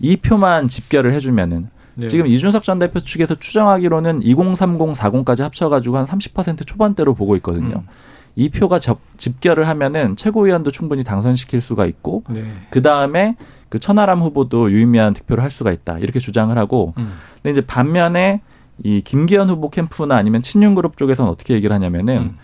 [0.00, 2.08] 이 표만 집결을 해주면은 네.
[2.08, 7.76] 지금 이준석 전 대표 측에서 추정하기로는 2030, 40까지 합쳐가지고 한 30% 초반대로 보고 있거든요.
[7.76, 7.88] 음.
[8.36, 12.44] 이 표가 접, 집결을 하면은 최고위원도 충분히 당선시킬 수가 있고 네.
[12.70, 13.36] 그 다음에
[13.68, 17.12] 그 천하람 후보도 유의미한 득표를 할 수가 있다 이렇게 주장을 하고 음.
[17.36, 18.40] 근데 이제 반면에
[18.82, 22.36] 이 김기현 후보 캠프나 아니면 친윤 그룹 쪽에서는 어떻게 얘기를 하냐면은 음.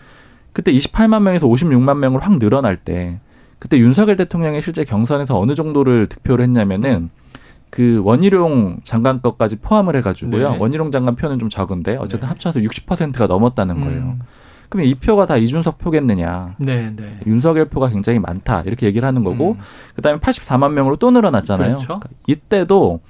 [0.52, 3.18] 그때 28만 명에서 56만 명으로 확 늘어날 때
[3.58, 7.10] 그때 윤석열 대통령의 실제 경선에서 어느 정도를 득표를 했냐면은
[7.70, 10.50] 그 원희룡 장관 것까지 포함을 해가지고요.
[10.52, 10.58] 네.
[10.58, 12.26] 원희룡 장관 표는 좀 적은데 어쨌든 네.
[12.26, 14.00] 합쳐서 60%가 넘었다는 거예요.
[14.00, 14.20] 음.
[14.68, 16.54] 그러면 이 표가 다 이준석 표겠느냐?
[16.58, 17.18] 네, 네.
[17.26, 19.58] 윤석열 표가 굉장히 많다 이렇게 얘기를 하는 거고 음.
[19.94, 21.68] 그 다음에 84만 명으로 또 늘어났잖아요.
[21.78, 21.86] 그렇죠.
[21.86, 23.00] 그러니까 이때도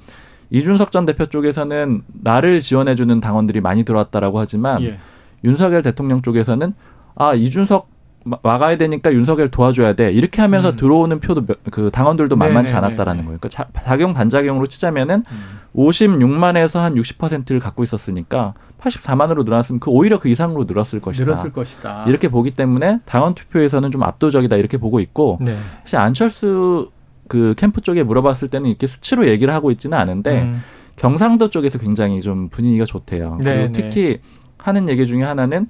[0.50, 4.98] 이준석 전 대표 쪽에서는 나를 지원해주는 당원들이 많이 들어왔다라고 하지만 예.
[5.44, 6.74] 윤석열 대통령 쪽에서는
[7.14, 7.89] 아 이준석 마-
[8.24, 10.76] 막아야 되니까 윤석열 도와줘야 돼 이렇게 하면서 음.
[10.76, 12.86] 들어오는 표도 몇- 그 당원들도 만만치 네네네네.
[12.94, 13.38] 않았다라는 거예요.
[13.38, 15.58] 그러니까 자- 작용 반작용으로 치자면은 음.
[15.74, 21.24] 56만에서 한 60%를 갖고 있었으니까 84만으로 늘어났으면 그 오히려 그 이상으로 늘었을 것이다.
[21.24, 22.04] 늘었을 것이다.
[22.08, 25.56] 이렇게 보기 때문에 당원 투표에서는 좀 압도적이다 이렇게 보고 있고 네.
[25.84, 26.90] 사실 안철수
[27.28, 30.62] 그 캠프 쪽에 물어봤을 때는 이렇게 수치로 얘기를 하고 있지는 않은데 음.
[30.96, 33.38] 경상도 쪽에서 굉장히 좀 분위기가 좋대요.
[33.40, 33.82] 네, 그리고 네.
[33.82, 34.18] 특히
[34.58, 35.68] 하는 얘기 중에 하나는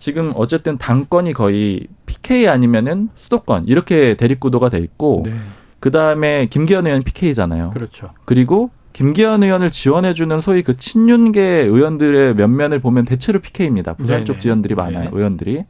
[0.00, 5.34] 지금 어쨌든 당권이 거의 PK 아니면은 수도권 이렇게 대립구도가 돼 있고 네.
[5.78, 7.70] 그 다음에 김기현 의원 PK잖아요.
[7.70, 8.10] 그렇죠.
[8.24, 13.92] 그리고 김기현 의원을 지원해주는 소위 그 친윤계 의원들의 면면을 보면 대체로 PK입니다.
[13.94, 14.24] 부산 네네.
[14.24, 15.04] 쪽 지원들이 많아요.
[15.04, 15.10] 네.
[15.12, 15.64] 의원들이.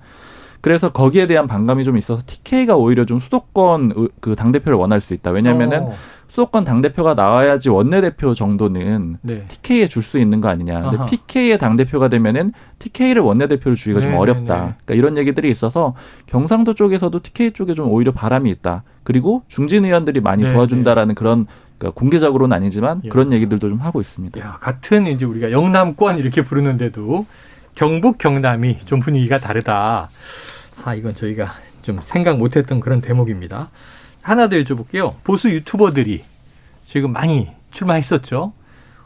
[0.62, 5.12] 그래서 거기에 대한 반감이 좀 있어서 TK가 오히려 좀 수도권 의- 그 당대표를 원할 수
[5.14, 5.30] 있다.
[5.32, 5.94] 왜냐면은 어.
[6.30, 9.44] 수도권 당대표가 나와야지 원내대표 정도는 네.
[9.48, 10.80] TK에 줄 수 있는 거 아니냐.
[10.80, 11.06] 근데 아하.
[11.06, 14.20] PK의 당대표가 되면은 TK를 원내대표를 주기가 좀 네네네.
[14.22, 14.54] 어렵다.
[14.54, 15.94] 그러니까 이런 얘기들이 있어서
[16.26, 18.82] 경상도 쪽에서도 TK 쪽에 좀 오히려 바람이 있다.
[19.02, 20.54] 그리고 중진 의원들이 많이 네네.
[20.54, 21.46] 도와준다라는 그런
[21.78, 23.08] 그러니까 공개적으로는 아니지만 야.
[23.10, 24.40] 그런 얘기들도 좀 하고 있습니다.
[24.40, 27.26] 야, 같은 이제 우리가 영남권 이렇게 부르는데도
[27.74, 30.08] 경북 경남이 좀 분위기가 다르다.
[30.84, 31.46] 아, 이건 저희가
[31.82, 33.68] 좀 생각 못했던 그런 대목입니다.
[34.22, 35.14] 하나 더 여쭤볼게요.
[35.24, 36.24] 보수 유튜버들이
[36.84, 38.52] 지금 많이 출마했었죠.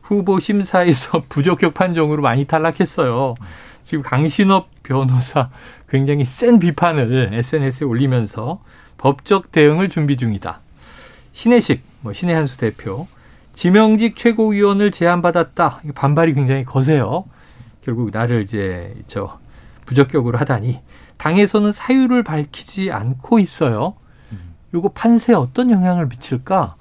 [0.02, 3.34] 후보 심사에서 부적격 판정으로 많이 탈락했어요.
[3.82, 5.50] 지금 강신업 변호사
[5.88, 8.60] 굉장히 센 비판을 SNS에 올리면서
[8.98, 10.60] 법적 대응을 준비 중이다.
[11.32, 13.06] 신혜식, 뭐 신혜 한수 대표,
[13.54, 15.80] 지명직 최고위원을 제안받았다.
[15.94, 17.24] 반발이 굉장히 거세요.
[17.84, 19.38] 결국 나를 이제 저
[19.84, 20.80] 부적격으로 하다니
[21.18, 23.94] 당에서는 사유를 밝히지 않고 있어요.
[24.74, 26.74] 요거 판세에 어떤 영향을 미칠까?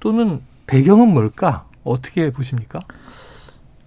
[0.00, 1.66] 또는 배경은 뭘까?
[1.84, 2.80] 어떻게 보십니까?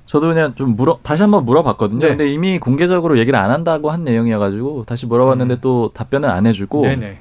[0.06, 2.00] 저도 그냥 좀 물어 다시 한번 물어봤거든요.
[2.00, 2.08] 네.
[2.10, 5.58] 근데 이미 공개적으로 얘기를 안 한다고 한 내용이어가지고 다시 물어봤는데 음.
[5.62, 7.20] 또 답변을 안 해주고 네네.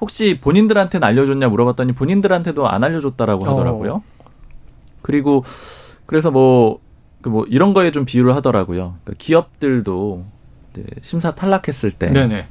[0.00, 3.50] 혹시 본인들한테는 알려줬냐 물어봤더니 본인들한테도 안 알려줬다라고 어.
[3.50, 4.02] 하더라고요.
[5.02, 5.44] 그리고
[6.06, 6.80] 그래서 뭐,
[7.22, 8.96] 그뭐 이런 거에 좀 비유를 하더라고요.
[9.04, 10.24] 그러니까 기업들도
[11.02, 12.46] 심사 탈락했을 때그네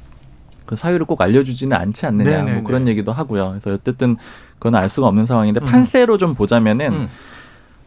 [0.68, 0.76] 네.
[0.76, 2.52] 사유를 꼭 알려주지는 않지 않느냐 네네네.
[2.52, 3.56] 뭐 그런 얘기도 하고요.
[3.60, 4.16] 그래서 어쨌든
[4.58, 5.64] 그건 알 수가 없는 상황인데 음.
[5.64, 7.08] 판세로 좀 보자면은 음.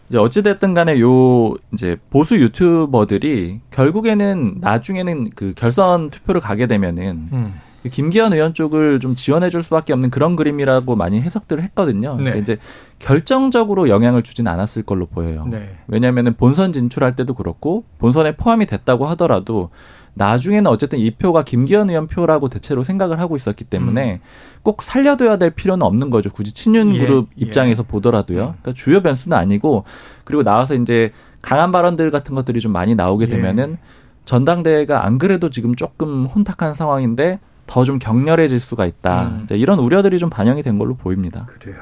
[0.10, 7.54] 이제 어찌됐든 간에 요 이제 보수 유튜버들이 결국에는 나중에는 그 결선 투표를 가게 되면은 음.
[7.90, 12.16] 김기현 의원 쪽을 좀 지원해 줄 수밖에 없는 그런 그림이라고 많이 해석들을 했거든요.
[12.18, 12.24] 네.
[12.26, 12.58] 근데 이제
[13.00, 15.46] 결정적으로 영향을 주진 않았을 걸로 보여요.
[15.50, 15.76] 네.
[15.88, 19.70] 왜냐하면 본선 진출할 때도 그렇고 본선에 포함이 됐다고 하더라도
[20.18, 24.20] 나중에는 어쨌든 이 표가 김기현 의원 표라고 대체로 생각을 하고 있었기 때문에
[24.64, 26.30] 꼭 살려둬야 될 필요는 없는 거죠.
[26.30, 26.96] 굳이 친윤 음.
[26.96, 27.46] 예, 그룹 예.
[27.46, 28.40] 입장에서 보더라도요.
[28.40, 28.54] 음.
[28.62, 29.86] 그러니까 주요 변수는 아니고
[30.24, 33.30] 그리고 나와서 이제 강한 발언들 같은 것들이 좀 많이 나오게 예.
[33.30, 33.78] 되면은
[34.26, 39.28] 전당대회가 안 그래도 지금 조금 혼탁한 상황인데 더 좀 격렬해질 수가 있다.
[39.28, 39.48] 음.
[39.52, 41.46] 이런 우려들이 좀 반영이 된 걸로 보입니다.
[41.60, 41.78] 그래요.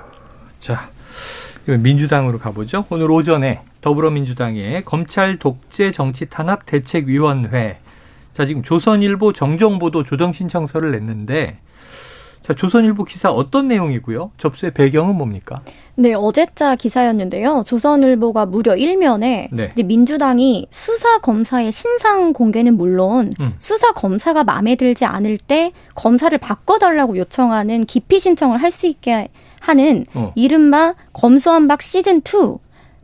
[0.60, 0.89] 자,
[1.65, 2.86] 민주당으로 가보죠.
[2.89, 7.80] 오늘 오전에 더불어민주당의 검찰 독재 정치 탄압 대책위원회.
[8.36, 11.58] 자, 지금 조선일보 정정보도 조정 신청서를 냈는데,
[12.41, 14.32] 자, 조선일보 기사 어떤 내용이고요?
[14.38, 15.62] 접수의 배경은 뭡니까?
[15.95, 17.63] 네, 어제자 기사였는데요.
[17.65, 19.69] 조선일보가 무려 일면에 네.
[19.74, 23.54] 이제 민주당이 수사 검사의 신상 공개는 물론 음.
[23.58, 29.30] 수사 검사가 마음에 들지 않을 때 검사를 바꿔달라고 요청하는 기피 신청을 할 수 있게
[29.62, 30.34] 하는 어.
[30.36, 32.58] 이른바 검수한박 시즌 2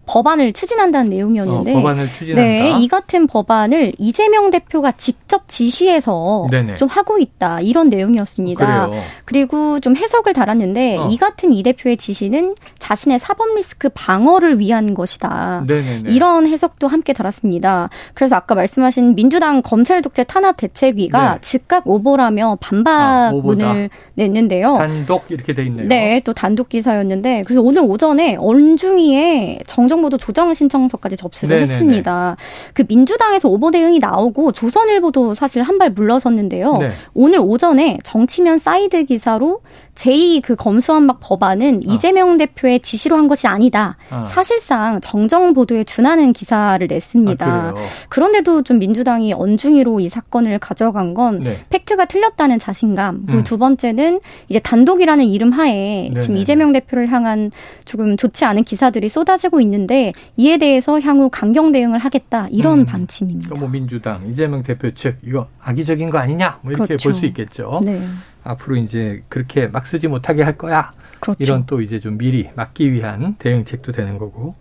[0.08, 2.42] 법안을 추진한다는 내용이었는데 어, 법안을 추진한다.
[2.42, 6.76] 네, 이 같은 법안을 이재명 대표가 직접 지시해서 네네.
[6.76, 8.88] 좀 하고 있다 이런 내용이었습니다.
[8.88, 9.04] 그래요.
[9.26, 11.08] 그리고 좀 해석을 달았는데 어.
[11.10, 15.66] 이 같은 이 대표의 지시는 자신의 사법 리스크 방어를 위한 것이다.
[15.68, 16.12] 네네네.
[16.12, 17.90] 이런 해석도 함께 달았습니다.
[18.14, 21.40] 그래서 아까 말씀하신 민주당 검찰 독재 탄압 대책위가 네.
[21.42, 22.58] 즉각 오보라며 아.
[22.60, 24.78] 반박문을 냈는데요.
[24.78, 25.88] 단독 이렇게 돼 있네요.
[25.88, 31.72] 네, 또 단독 기사였는데 그래서 오늘 오전에 언중위에 정정보도 조정 신청서까지 접수를 네네네.
[31.74, 32.38] 했습니다.
[32.74, 36.78] 그 민주당에서 오보 대응이 나오고 조선일보도 사실 한 발 물러섰는데요.
[36.78, 36.92] 네.
[37.14, 39.62] 오늘 오전에 정치면 사이드 기사로
[39.96, 41.94] 제2 그 검수완박 법안은 어.
[41.94, 43.98] 이재명 대표의 지시로 한 것이 아니다.
[44.10, 44.24] 어.
[44.26, 47.46] 사실상 정정 보도에 준하는 기사를 냈습니다.
[47.46, 47.74] 아.
[48.10, 51.66] 그런데도 좀 민주당이 언중위로 이 사건을 가져간 건 네.
[51.70, 53.24] 팩트가 틀렸다는 자신감.
[53.26, 53.44] 그리고 음.
[53.44, 56.40] 두 번째는 이제 단독이라는 이름 하에 지금 네네네.
[56.40, 57.52] 이재명 대표를 향한
[57.86, 62.86] 조금 좋지 않은 기사들이 쏟아지고 있는데 이에 대해서 향후 강경 대응을 하겠다 이런 음.
[62.86, 63.56] 방침입니다.
[63.56, 67.10] 뭐 민주당 이재명 대표 측 이거 악의적인 거 아니냐 뭐 이렇게 그렇죠.
[67.10, 67.82] 볼수 있겠죠.
[67.84, 68.02] 네,
[68.44, 70.92] 앞으로 이제 그렇게 막 쓰지 못하게 할 거야.
[71.20, 71.38] 그렇죠.
[71.40, 74.56] 이런 또 이제 좀 미리 막기 위한 대응책도 되는 거고.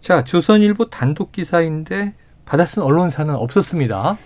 [0.00, 4.16] 자, 조선일보 단독 기사인데 받아 쓴 언론사는 없었습니다.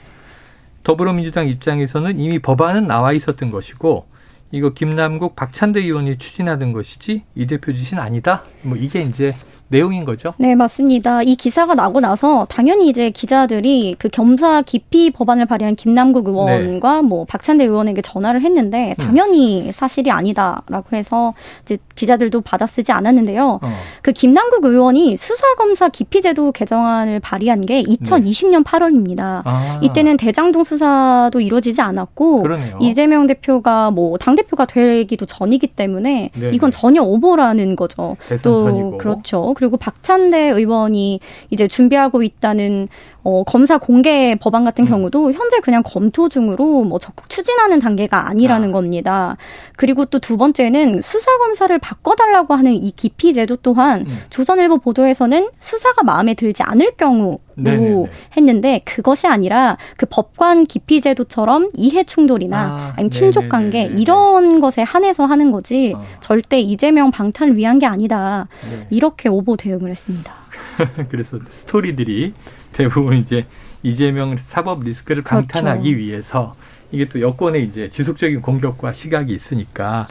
[0.83, 4.07] 더불어민주당 입장에서는 이미 법안은 나와 있었던 것이고
[4.53, 8.43] 이거 김남국 박찬대 의원이 추진하던 것이지 이 대표 짓은 아니다.
[8.63, 9.35] 뭐 이게 이제
[9.71, 10.33] 내용인 거죠.
[10.39, 11.23] 네, 맞습니다.
[11.23, 17.25] 이 기사가 나고 나서 당연히 이제 기자들이 그 겸사 기피 법안을 발의한 김남국 의원과 뭐
[17.25, 19.05] 박찬대 의원에게 전화를 했는데 음.
[19.05, 23.59] 당연히 사실이 아니다라고 해서 이제 기자들도 받아쓰지 않았는데요.
[23.63, 23.73] 어.
[24.03, 29.43] 그 김남국 의원이 수사검사 기피제도 개정안을 발의한 게 2020년 8월입니다.
[29.45, 32.79] 아, 이때는 대장동 수사도 이루어지지 않았고 그러네요.
[32.81, 36.51] 이재명 대표가 뭐 당 대표가 되기도 전이기 때문에 네네.
[36.55, 38.17] 이건 전혀 오보라는 거죠.
[38.43, 38.99] 또 전이고.
[38.99, 39.55] 그렇죠.
[39.61, 41.21] 그리고 박찬대 의원이
[41.51, 42.89] 이제 준비하고 있다는
[43.23, 44.89] 어, 검사 공개 법안 같은 음.
[44.89, 48.73] 경우도 현재 그냥 검토 중으로 뭐 적극 추진하는 단계가 아니라는 아.
[48.73, 49.37] 겁니다.
[49.77, 54.19] 그리고 또 두 번째는 수사 검사를 바꿔달라고 하는 이 기피 제도 또한 음.
[54.31, 58.11] 조선일보 보도에서는 수사가 마음에 들지 않을 경우로 네네네.
[58.37, 63.49] 했는데 그것이 아니라 그 법관 기피 제도처럼 이해 충돌이나 아, 아니면 친족 네네네네.
[63.49, 66.05] 관계 이런 것에 한해서 하는 거지 어.
[66.21, 68.47] 절대 이재명 방탄을 위한 게 아니다.
[68.71, 68.87] 네.
[68.91, 70.33] 이렇게 오보 대응을 했습니다.
[71.11, 72.35] 그래서 스토리들이
[72.73, 73.47] 대부분 이제
[73.83, 75.47] 이재명 사법 리스크를 그렇죠.
[75.47, 76.55] 방탄하기 위해서
[76.93, 80.09] 이게 또 여권의 이제 지속적인 공격과 시각이 있으니까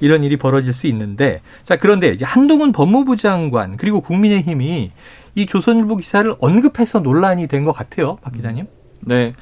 [0.00, 4.90] 이런 일이 벌어질 수 있는데 자 그런데 이제 한동훈 법무부 장관 그리고 국민의힘이
[5.36, 8.66] 이 조선일보 기사를 언급해서 논란이 된 것 같아요, 박 기자님.
[9.00, 9.34] 네.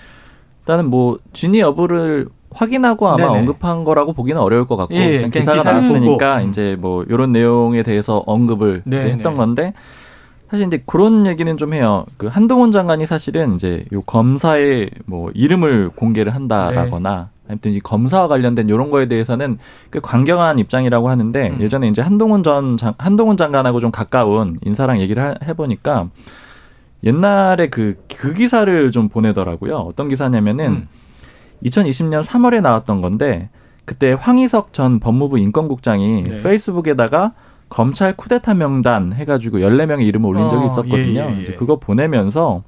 [0.61, 3.39] 일단은 뭐 진위 여부를 확인하고 아마 네네.
[3.41, 6.49] 언급한 거라고 보기는 어려울 것 같고 예, 일단 그냥 기사가 기사를 나왔으니까 보고.
[6.49, 8.83] 이제 뭐 이런 내용에 대해서 언급을.
[8.87, 9.73] 했던 건데
[10.51, 12.07] 사실 이제 그런 얘기는 좀 해요.
[12.17, 17.53] 그 한동훈 장관이 사실은 이제 요 검사의 뭐 이름을 공개를 한다라거나 네.
[17.53, 19.59] 아무튼 이 검사와 관련된 이런 거에 대해서는
[19.93, 21.61] 꽤 강경한 입장이라고 하는데 음.
[21.61, 26.09] 예전에 이제 한동훈 전 장, 한동훈 장관하고 좀 가까운 인사랑 얘기를 하- 해보니까
[27.03, 29.77] 옛날에 그, 그 기사를 좀 보내더라고요.
[29.77, 30.89] 어떤 기사냐면은 음.
[31.65, 33.51] 2020년 3월에 나왔던 건데
[33.85, 36.43] 그때 황희석 전 법무부 인권국장이 네.
[36.43, 37.33] 페이스북에다가
[37.69, 41.21] 검찰 쿠데타 명단 해가지고 14명의 이름을 올린 적이 어, 있었거든요.
[41.21, 41.43] 예, 예, 예.
[41.43, 42.63] 이제 그거 보내면서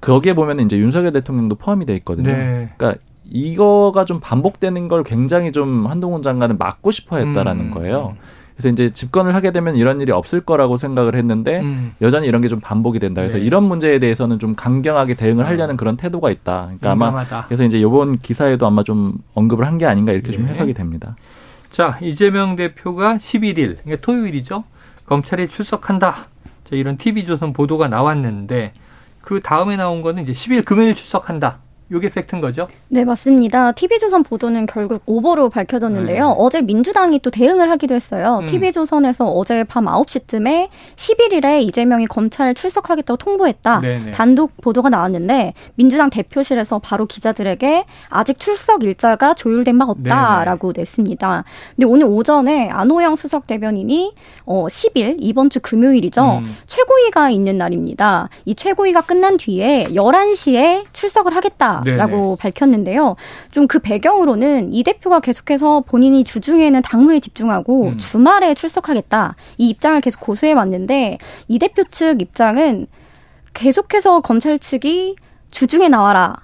[0.00, 2.28] 거기에 보면 이제 윤석열 대통령도 포함이 돼 있거든요.
[2.30, 2.70] 네.
[2.76, 7.70] 그러니까 이거가 좀 반복되는 걸 굉장히 좀 한동훈 장관은 막고 싶어 했다라는 음.
[7.70, 8.16] 거예요.
[8.56, 11.92] 그래서 이제 집권을 하게 되면 이런 일이 없을 거라고 생각을 했는데 음.
[12.02, 13.22] 여전히 이런 게 좀 반복이 된다.
[13.22, 13.44] 그래서 네.
[13.44, 15.76] 이런 문제에 대해서는 좀 강경하게 대응을 하려는 어.
[15.76, 16.70] 그런 태도가 있다.
[16.78, 16.90] 그러니까.
[16.90, 20.36] 아마 그래서 이제 이번 기사에도 아마 좀 언급을 한 게 아닌가 이렇게 네.
[20.36, 21.16] 좀 해석이 됩니다.
[21.72, 24.64] 자 이재명 대표가 11일 그러니까 토요일이죠.
[25.06, 26.28] 검찰에 출석한다.
[26.64, 28.74] 자, 이런 TV조선 보도가 나왔는데
[29.22, 31.60] 그 다음에 나온 거는 이제 10일 금요일 출석한다.
[31.96, 32.66] 이게 팩트인 거죠?
[32.88, 33.72] 네, 맞습니다.
[33.72, 36.28] TV조선 보도는 결국 오버로 밝혀졌는데요.
[36.28, 36.34] 네.
[36.38, 38.38] 어제 민주당이 또 대응을 하기도 했어요.
[38.42, 38.46] 음.
[38.46, 43.80] TV조선에서 어제 밤 9시쯤에 11일에 이재명이 검찰 출석하겠다고 통보했다.
[43.80, 44.04] 네네.
[44.06, 44.10] 네.
[44.10, 50.82] 단독 보도가 나왔는데 민주당 대표실에서 바로 기자들에게 아직 출석 일자가 조율된 바 없다라고 네네.
[50.82, 51.44] 냈습니다.
[51.76, 54.14] 근데 오늘 오전에 안호영 수석 대변인이
[54.46, 56.38] 어 10일 이번 주 금요일이죠.
[56.38, 56.56] 음.
[56.66, 58.28] 최고위가 있는 날입니다.
[58.44, 61.81] 이 최고위가 끝난 뒤에 11시에 출석을 하겠다.
[61.84, 63.16] 라고 밝혔는데요.
[63.50, 67.96] 좀 그 배경으로는 이 대표가 계속해서 본인이 주중에는 당무에 집중하고 음.
[67.96, 69.34] 주말에 출석하겠다.
[69.56, 71.16] 이 입장을 계속 고수해 왔는데
[71.48, 72.86] 이 대표 측 입장은
[73.54, 75.16] 계속해서 검찰 측이
[75.50, 76.34] 주중에 나와라.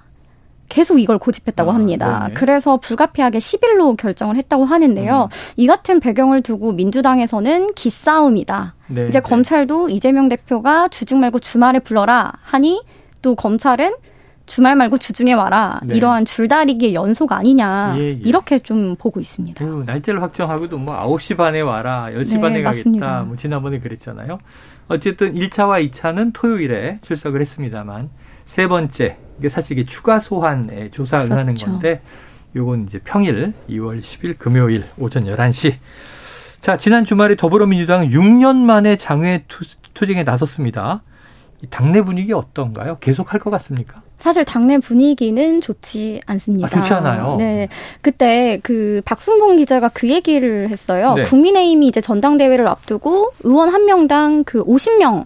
[0.69, 2.25] 계속 이걸 고집했다고 아, 합니다.
[2.29, 5.29] 네 그래서 불가피하게 10일로 결정을 했다고 하는데요.
[5.31, 5.53] 음.
[5.55, 8.73] 이 같은 배경을 두고 민주당에서는 기싸움이다.
[8.87, 9.21] 네, 이제 네.
[9.21, 12.81] 검찰도 이재명 대표가 주중 말고 주말에 불러라 하니
[13.21, 13.93] 또 검찰은
[14.49, 15.79] 주말 말고 주중에 와라.
[15.83, 15.95] 네.
[15.95, 17.93] 이러한 줄다리기의 연속 아니냐.
[17.97, 18.11] 예, 예.
[18.11, 19.63] 이렇게 좀 보고 있습니다.
[19.63, 22.07] 그 날짜를 확정하고도 뭐 9시 반에 와라.
[22.11, 23.05] 10시 네, 반에 맞습니다.
[23.05, 23.23] 가겠다.
[23.25, 24.39] 뭐 지난번에 그랬잖아요.
[24.87, 28.09] 어쨌든 1차와 2차는 토요일에 출석을 했습니다만
[28.45, 31.67] 세 번째 이게 사실 이게 추가 소환에 조사 응하는 그렇죠.
[31.67, 32.01] 건데
[32.55, 35.75] 요건 이제 평일 2월 10일 금요일 오전 11시.
[36.59, 39.45] 자, 지난 주말에 더불어민주당은 6년 만에 장외
[39.93, 41.03] 투쟁에 나섰습니다.
[41.67, 42.97] 당내 분위기 어떤가요?
[42.99, 44.01] 계속 할 것 같습니까?
[44.17, 46.67] 사실 당내 분위기는 좋지 않습니다.
[46.67, 47.35] 아, 좋지 않아요.
[47.37, 47.69] 네.
[48.01, 51.13] 그때 그 박순봉 기자가 그 얘기를 했어요.
[51.13, 51.23] 네.
[51.23, 55.25] 국민의힘이 이제 전당대회를 앞두고 의원 한 명당 그 50명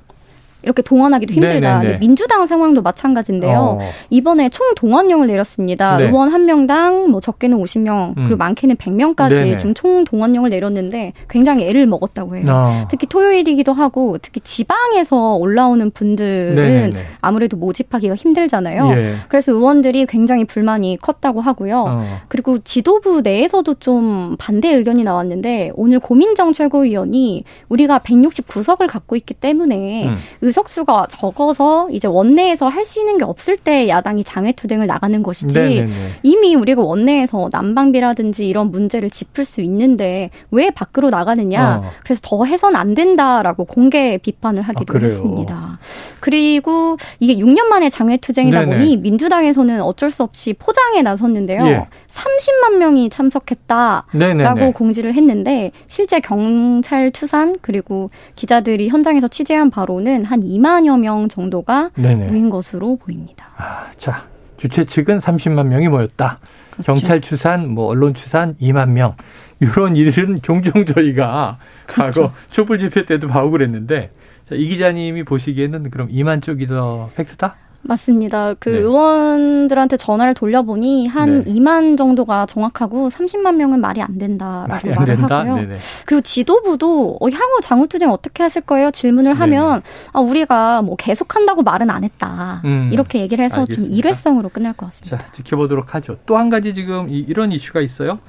[0.63, 1.79] 이렇게 동원하기도 힘들다.
[1.79, 3.77] 근데 민주당 상황도 마찬가지인데요.
[3.79, 3.89] 어.
[4.09, 5.97] 이번에 총 동원령을 내렸습니다.
[5.97, 6.05] 네.
[6.05, 8.23] 의원 한 명당 뭐 적게는 50명 음.
[8.23, 12.45] 그리고 많게는 100명까지 좀 총 동원령을 내렸는데 굉장히 애를 먹었다고 해요.
[12.47, 12.87] 어.
[12.89, 16.99] 특히 토요일이기도 하고 특히 지방에서 올라오는 분들은 네네네.
[17.21, 18.89] 아무래도 모집하기가 힘들잖아요.
[18.91, 19.15] 예.
[19.27, 21.85] 그래서 의원들이 굉장히 불만이 컸다고 하고요.
[21.87, 22.05] 어.
[22.27, 30.07] 그리고 지도부 내에서도 좀 반대 의견이 나왔는데 오늘 고민정 최고위원이 우리가 169석을 갖고 있기 때문에
[30.07, 30.15] 음.
[30.53, 35.91] 의석수가 적어서 이제 원내에서 할 수 있는 게 없을 때 야당이 장외투쟁을 나가는 것이지 네네네.
[36.21, 41.89] 이미 우리가 원내에서 난방비라든지 이런 문제를 짚을 수 있는데 왜 밖으로 나가느냐 어.
[42.03, 45.79] 그래서 더 해선 안 된다라고 공개 비판을 하기도 아, 했습니다.
[46.19, 48.75] 그리고 이게 6년 만에 장외투쟁이다 네네.
[48.77, 51.65] 보니 민주당에서는 어쩔 수 없이 포장에 나섰는데요.
[51.65, 51.87] 예.
[52.13, 54.73] 30만 명이 참석했다라고 네네네.
[54.73, 62.27] 공지를 했는데 실제 경찰 투산 그리고 기자들이 현장에서 취재한 바로는 한 2만여 명 정도가 네네.
[62.27, 63.47] 모인 것으로 보입니다.
[63.57, 64.25] 아, 자,
[64.57, 66.39] 주최 측은 30만 명이 모였다.
[66.71, 66.85] 그렇죠.
[66.93, 69.15] 경찰 추산, 뭐 언론 추산 2만 명.
[69.59, 72.21] 이런 일은 종종 저희가 그렇죠.
[72.23, 74.09] 과거 촛불 집회 때도 봐오고 그랬는데
[74.49, 77.55] 자, 이 기자님이 보시기에는 그럼 2만 쪽이 더 팩트다?
[77.83, 78.55] 맞습니다.
[78.59, 78.77] 그 네.
[78.77, 81.51] 의원들한테 전화를 돌려보니 한 네.
[81.53, 85.39] 2만 정도가 정확하고 30만 명은 말이 안 된다라고 말이 안 말을 된다?
[85.39, 85.55] 하고요.
[85.55, 85.77] 네네.
[86.05, 88.91] 그리고 지도부도 어, 향후 장후투쟁 어떻게 하실 거예요?
[88.91, 89.81] 질문을 하면
[90.13, 92.61] 아, 우리가 뭐 계속한다고 말은 안 했다.
[92.65, 92.89] 음.
[92.93, 93.89] 이렇게 얘기를 해서 알겠습니다.
[93.89, 95.17] 좀 일회성으로 끝날 것 같습니다.
[95.17, 96.17] 자, 지켜보도록 하죠.
[96.25, 98.19] 또 한 가지 지금 이, 이런 이슈가 있어요.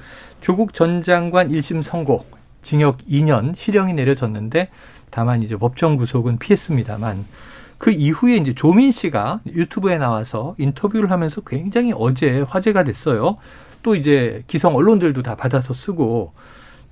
[0.41, 2.23] 조국 전 장관 1심 선고
[2.61, 4.69] 징역 2년 실형이 내려졌는데
[5.09, 7.25] 다만 이제 법정 구속은 피했습니다만
[7.77, 13.37] 그 이후에 이제 조민 씨가 유튜브에 나와서 인터뷰를 하면서 굉장히 어제 화제가 됐어요.
[13.83, 16.33] 또 이제 기성 언론들도 다 받아서 쓰고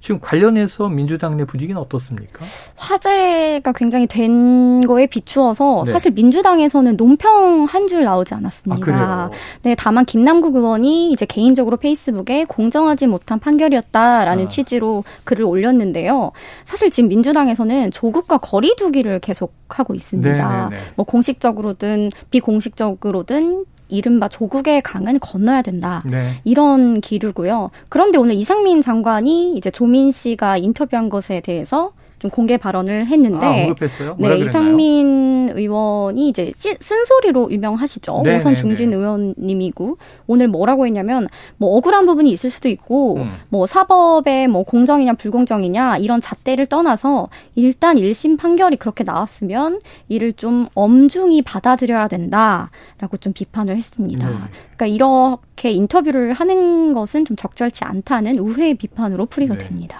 [0.03, 2.39] 지금 관련해서 민주당 내 분위기는 어떻습니까?
[2.75, 5.91] 화제가 굉장히 된 거에 비추어서 네.
[5.93, 8.93] 사실 민주당에서는 논평 한 줄 나오지 않았습니다.
[8.93, 9.29] 아,
[9.61, 14.49] 네, 다만 김남국 의원이 이제 개인적으로 페이스북에 공정하지 못한 판결이었다라는 아.
[14.49, 16.31] 취지로 글을 올렸는데요.
[16.65, 20.29] 사실 지금 민주당에서는 조국과 거리두기를 계속 하고 있습니다.
[20.33, 20.69] 네네네.
[20.69, 20.81] 네, 네.
[20.95, 26.03] 뭐 공식적으로든 비공식적으로든 이른바 조국의 강은 건너야 된다.
[26.09, 26.41] 네.
[26.43, 27.69] 이런 기류고요.
[27.89, 31.91] 그런데 오늘 이상민 장관이 이제 조민 씨가 인터뷰한 것에 대해서
[32.23, 34.15] 좀 공개 발언을 했는데 아, 언급했어요?
[34.17, 38.21] 네, 이상민 의원이 이제 쓴소리로 유명하시죠.
[38.23, 38.95] 네, 오선 네, 중진 네.
[38.95, 43.29] 의원님이고 오늘 뭐라고 했냐면 뭐 억울한 부분이 있을 수도 있고 음.
[43.49, 50.67] 뭐 사법의 뭐 공정이냐 불공정이냐 이런 잣대를 떠나서 일단 1심 판결이 그렇게 나왔으면 이를 좀
[50.75, 54.29] 엄중히 받아들여야 된다라고 좀 비판을 했습니다.
[54.29, 54.35] 네.
[54.77, 59.67] 그러니까 이렇게 인터뷰를 하는 것은 좀 적절치 않다는 우회의 비판으로 풀이가 네.
[59.67, 59.99] 됩니다.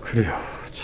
[0.00, 0.34] 그래요.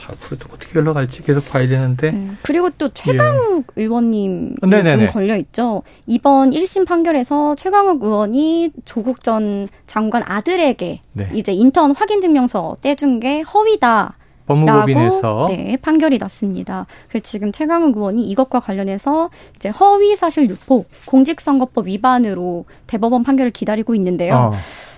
[0.00, 2.10] 자, 앞으로도 어떻게 흘러갈지 계속 봐야 되는데.
[2.10, 2.30] 네.
[2.42, 3.82] 그리고 또 최강욱 예.
[3.82, 5.82] 의원님 좀 걸려 있죠.
[6.06, 11.30] 이번 1심 판결에서 최강욱 의원이 조국 전 장관 아들에게 네.
[11.34, 14.16] 이제 인턴 확인 증명서 떼준 게 허위다.
[14.46, 16.86] 법무법인에서 네, 판결이 났습니다.
[17.08, 23.94] 그래서 지금 최강욱 의원이 이것과 관련해서 이제 허위 사실 유포, 공직선거법 위반으로 대법원 판결을 기다리고
[23.94, 24.34] 있는데요.
[24.34, 24.52] 어.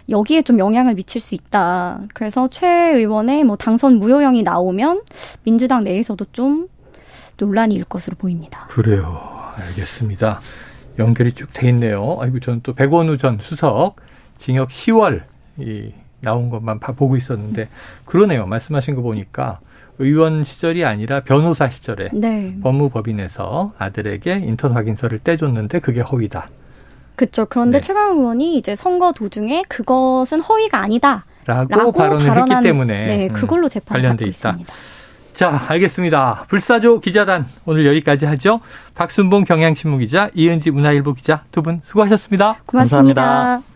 [0.09, 2.01] 여기에 좀 영향을 미칠 수 있다.
[2.15, 5.03] 그래서 최 의원의 뭐 당선 무효형이 나오면
[5.45, 6.69] 민주당 내에서도 좀
[7.39, 8.67] 논란이 일 것으로 보입니다.
[8.69, 9.21] 그래요.
[9.57, 10.41] 알겠습니다.
[10.99, 12.19] 연결이 쭉 돼 있네요.
[12.21, 13.97] 아이고 저는 또 백원우 전 수석
[14.39, 15.23] 징역 10월
[15.59, 17.69] 이 나온 것만 보고 있었는데
[18.05, 18.47] 그러네요.
[18.47, 19.61] 말씀하신 거 보니까
[19.99, 22.57] 의원 시절이 아니라 변호사 시절에 네.
[22.63, 26.47] 법무법인에서 아들에게 인턴 확인서를 떼줬는데 그게 허위다.
[27.17, 27.47] 그렇죠.
[27.47, 27.87] 그런데 네.
[27.87, 31.25] 최강 의원이 이제 선거 도중에 그것은 허위가 아니다.
[31.45, 34.29] 라고, 발언을 발언한, 했기 때문에 네, 음, 그걸로 재판을 받고 있다.
[34.29, 34.73] 있습니다.
[35.35, 36.45] 자, 알겠습니다.
[36.49, 38.61] 불사조 기자단 오늘 여기까지 하죠.
[38.95, 42.59] 박순봉 경향신문 기자, 이은지 문화일보 기자 두 분 수고하셨습니다.
[42.67, 43.73] 고맙습니다 감사합니다.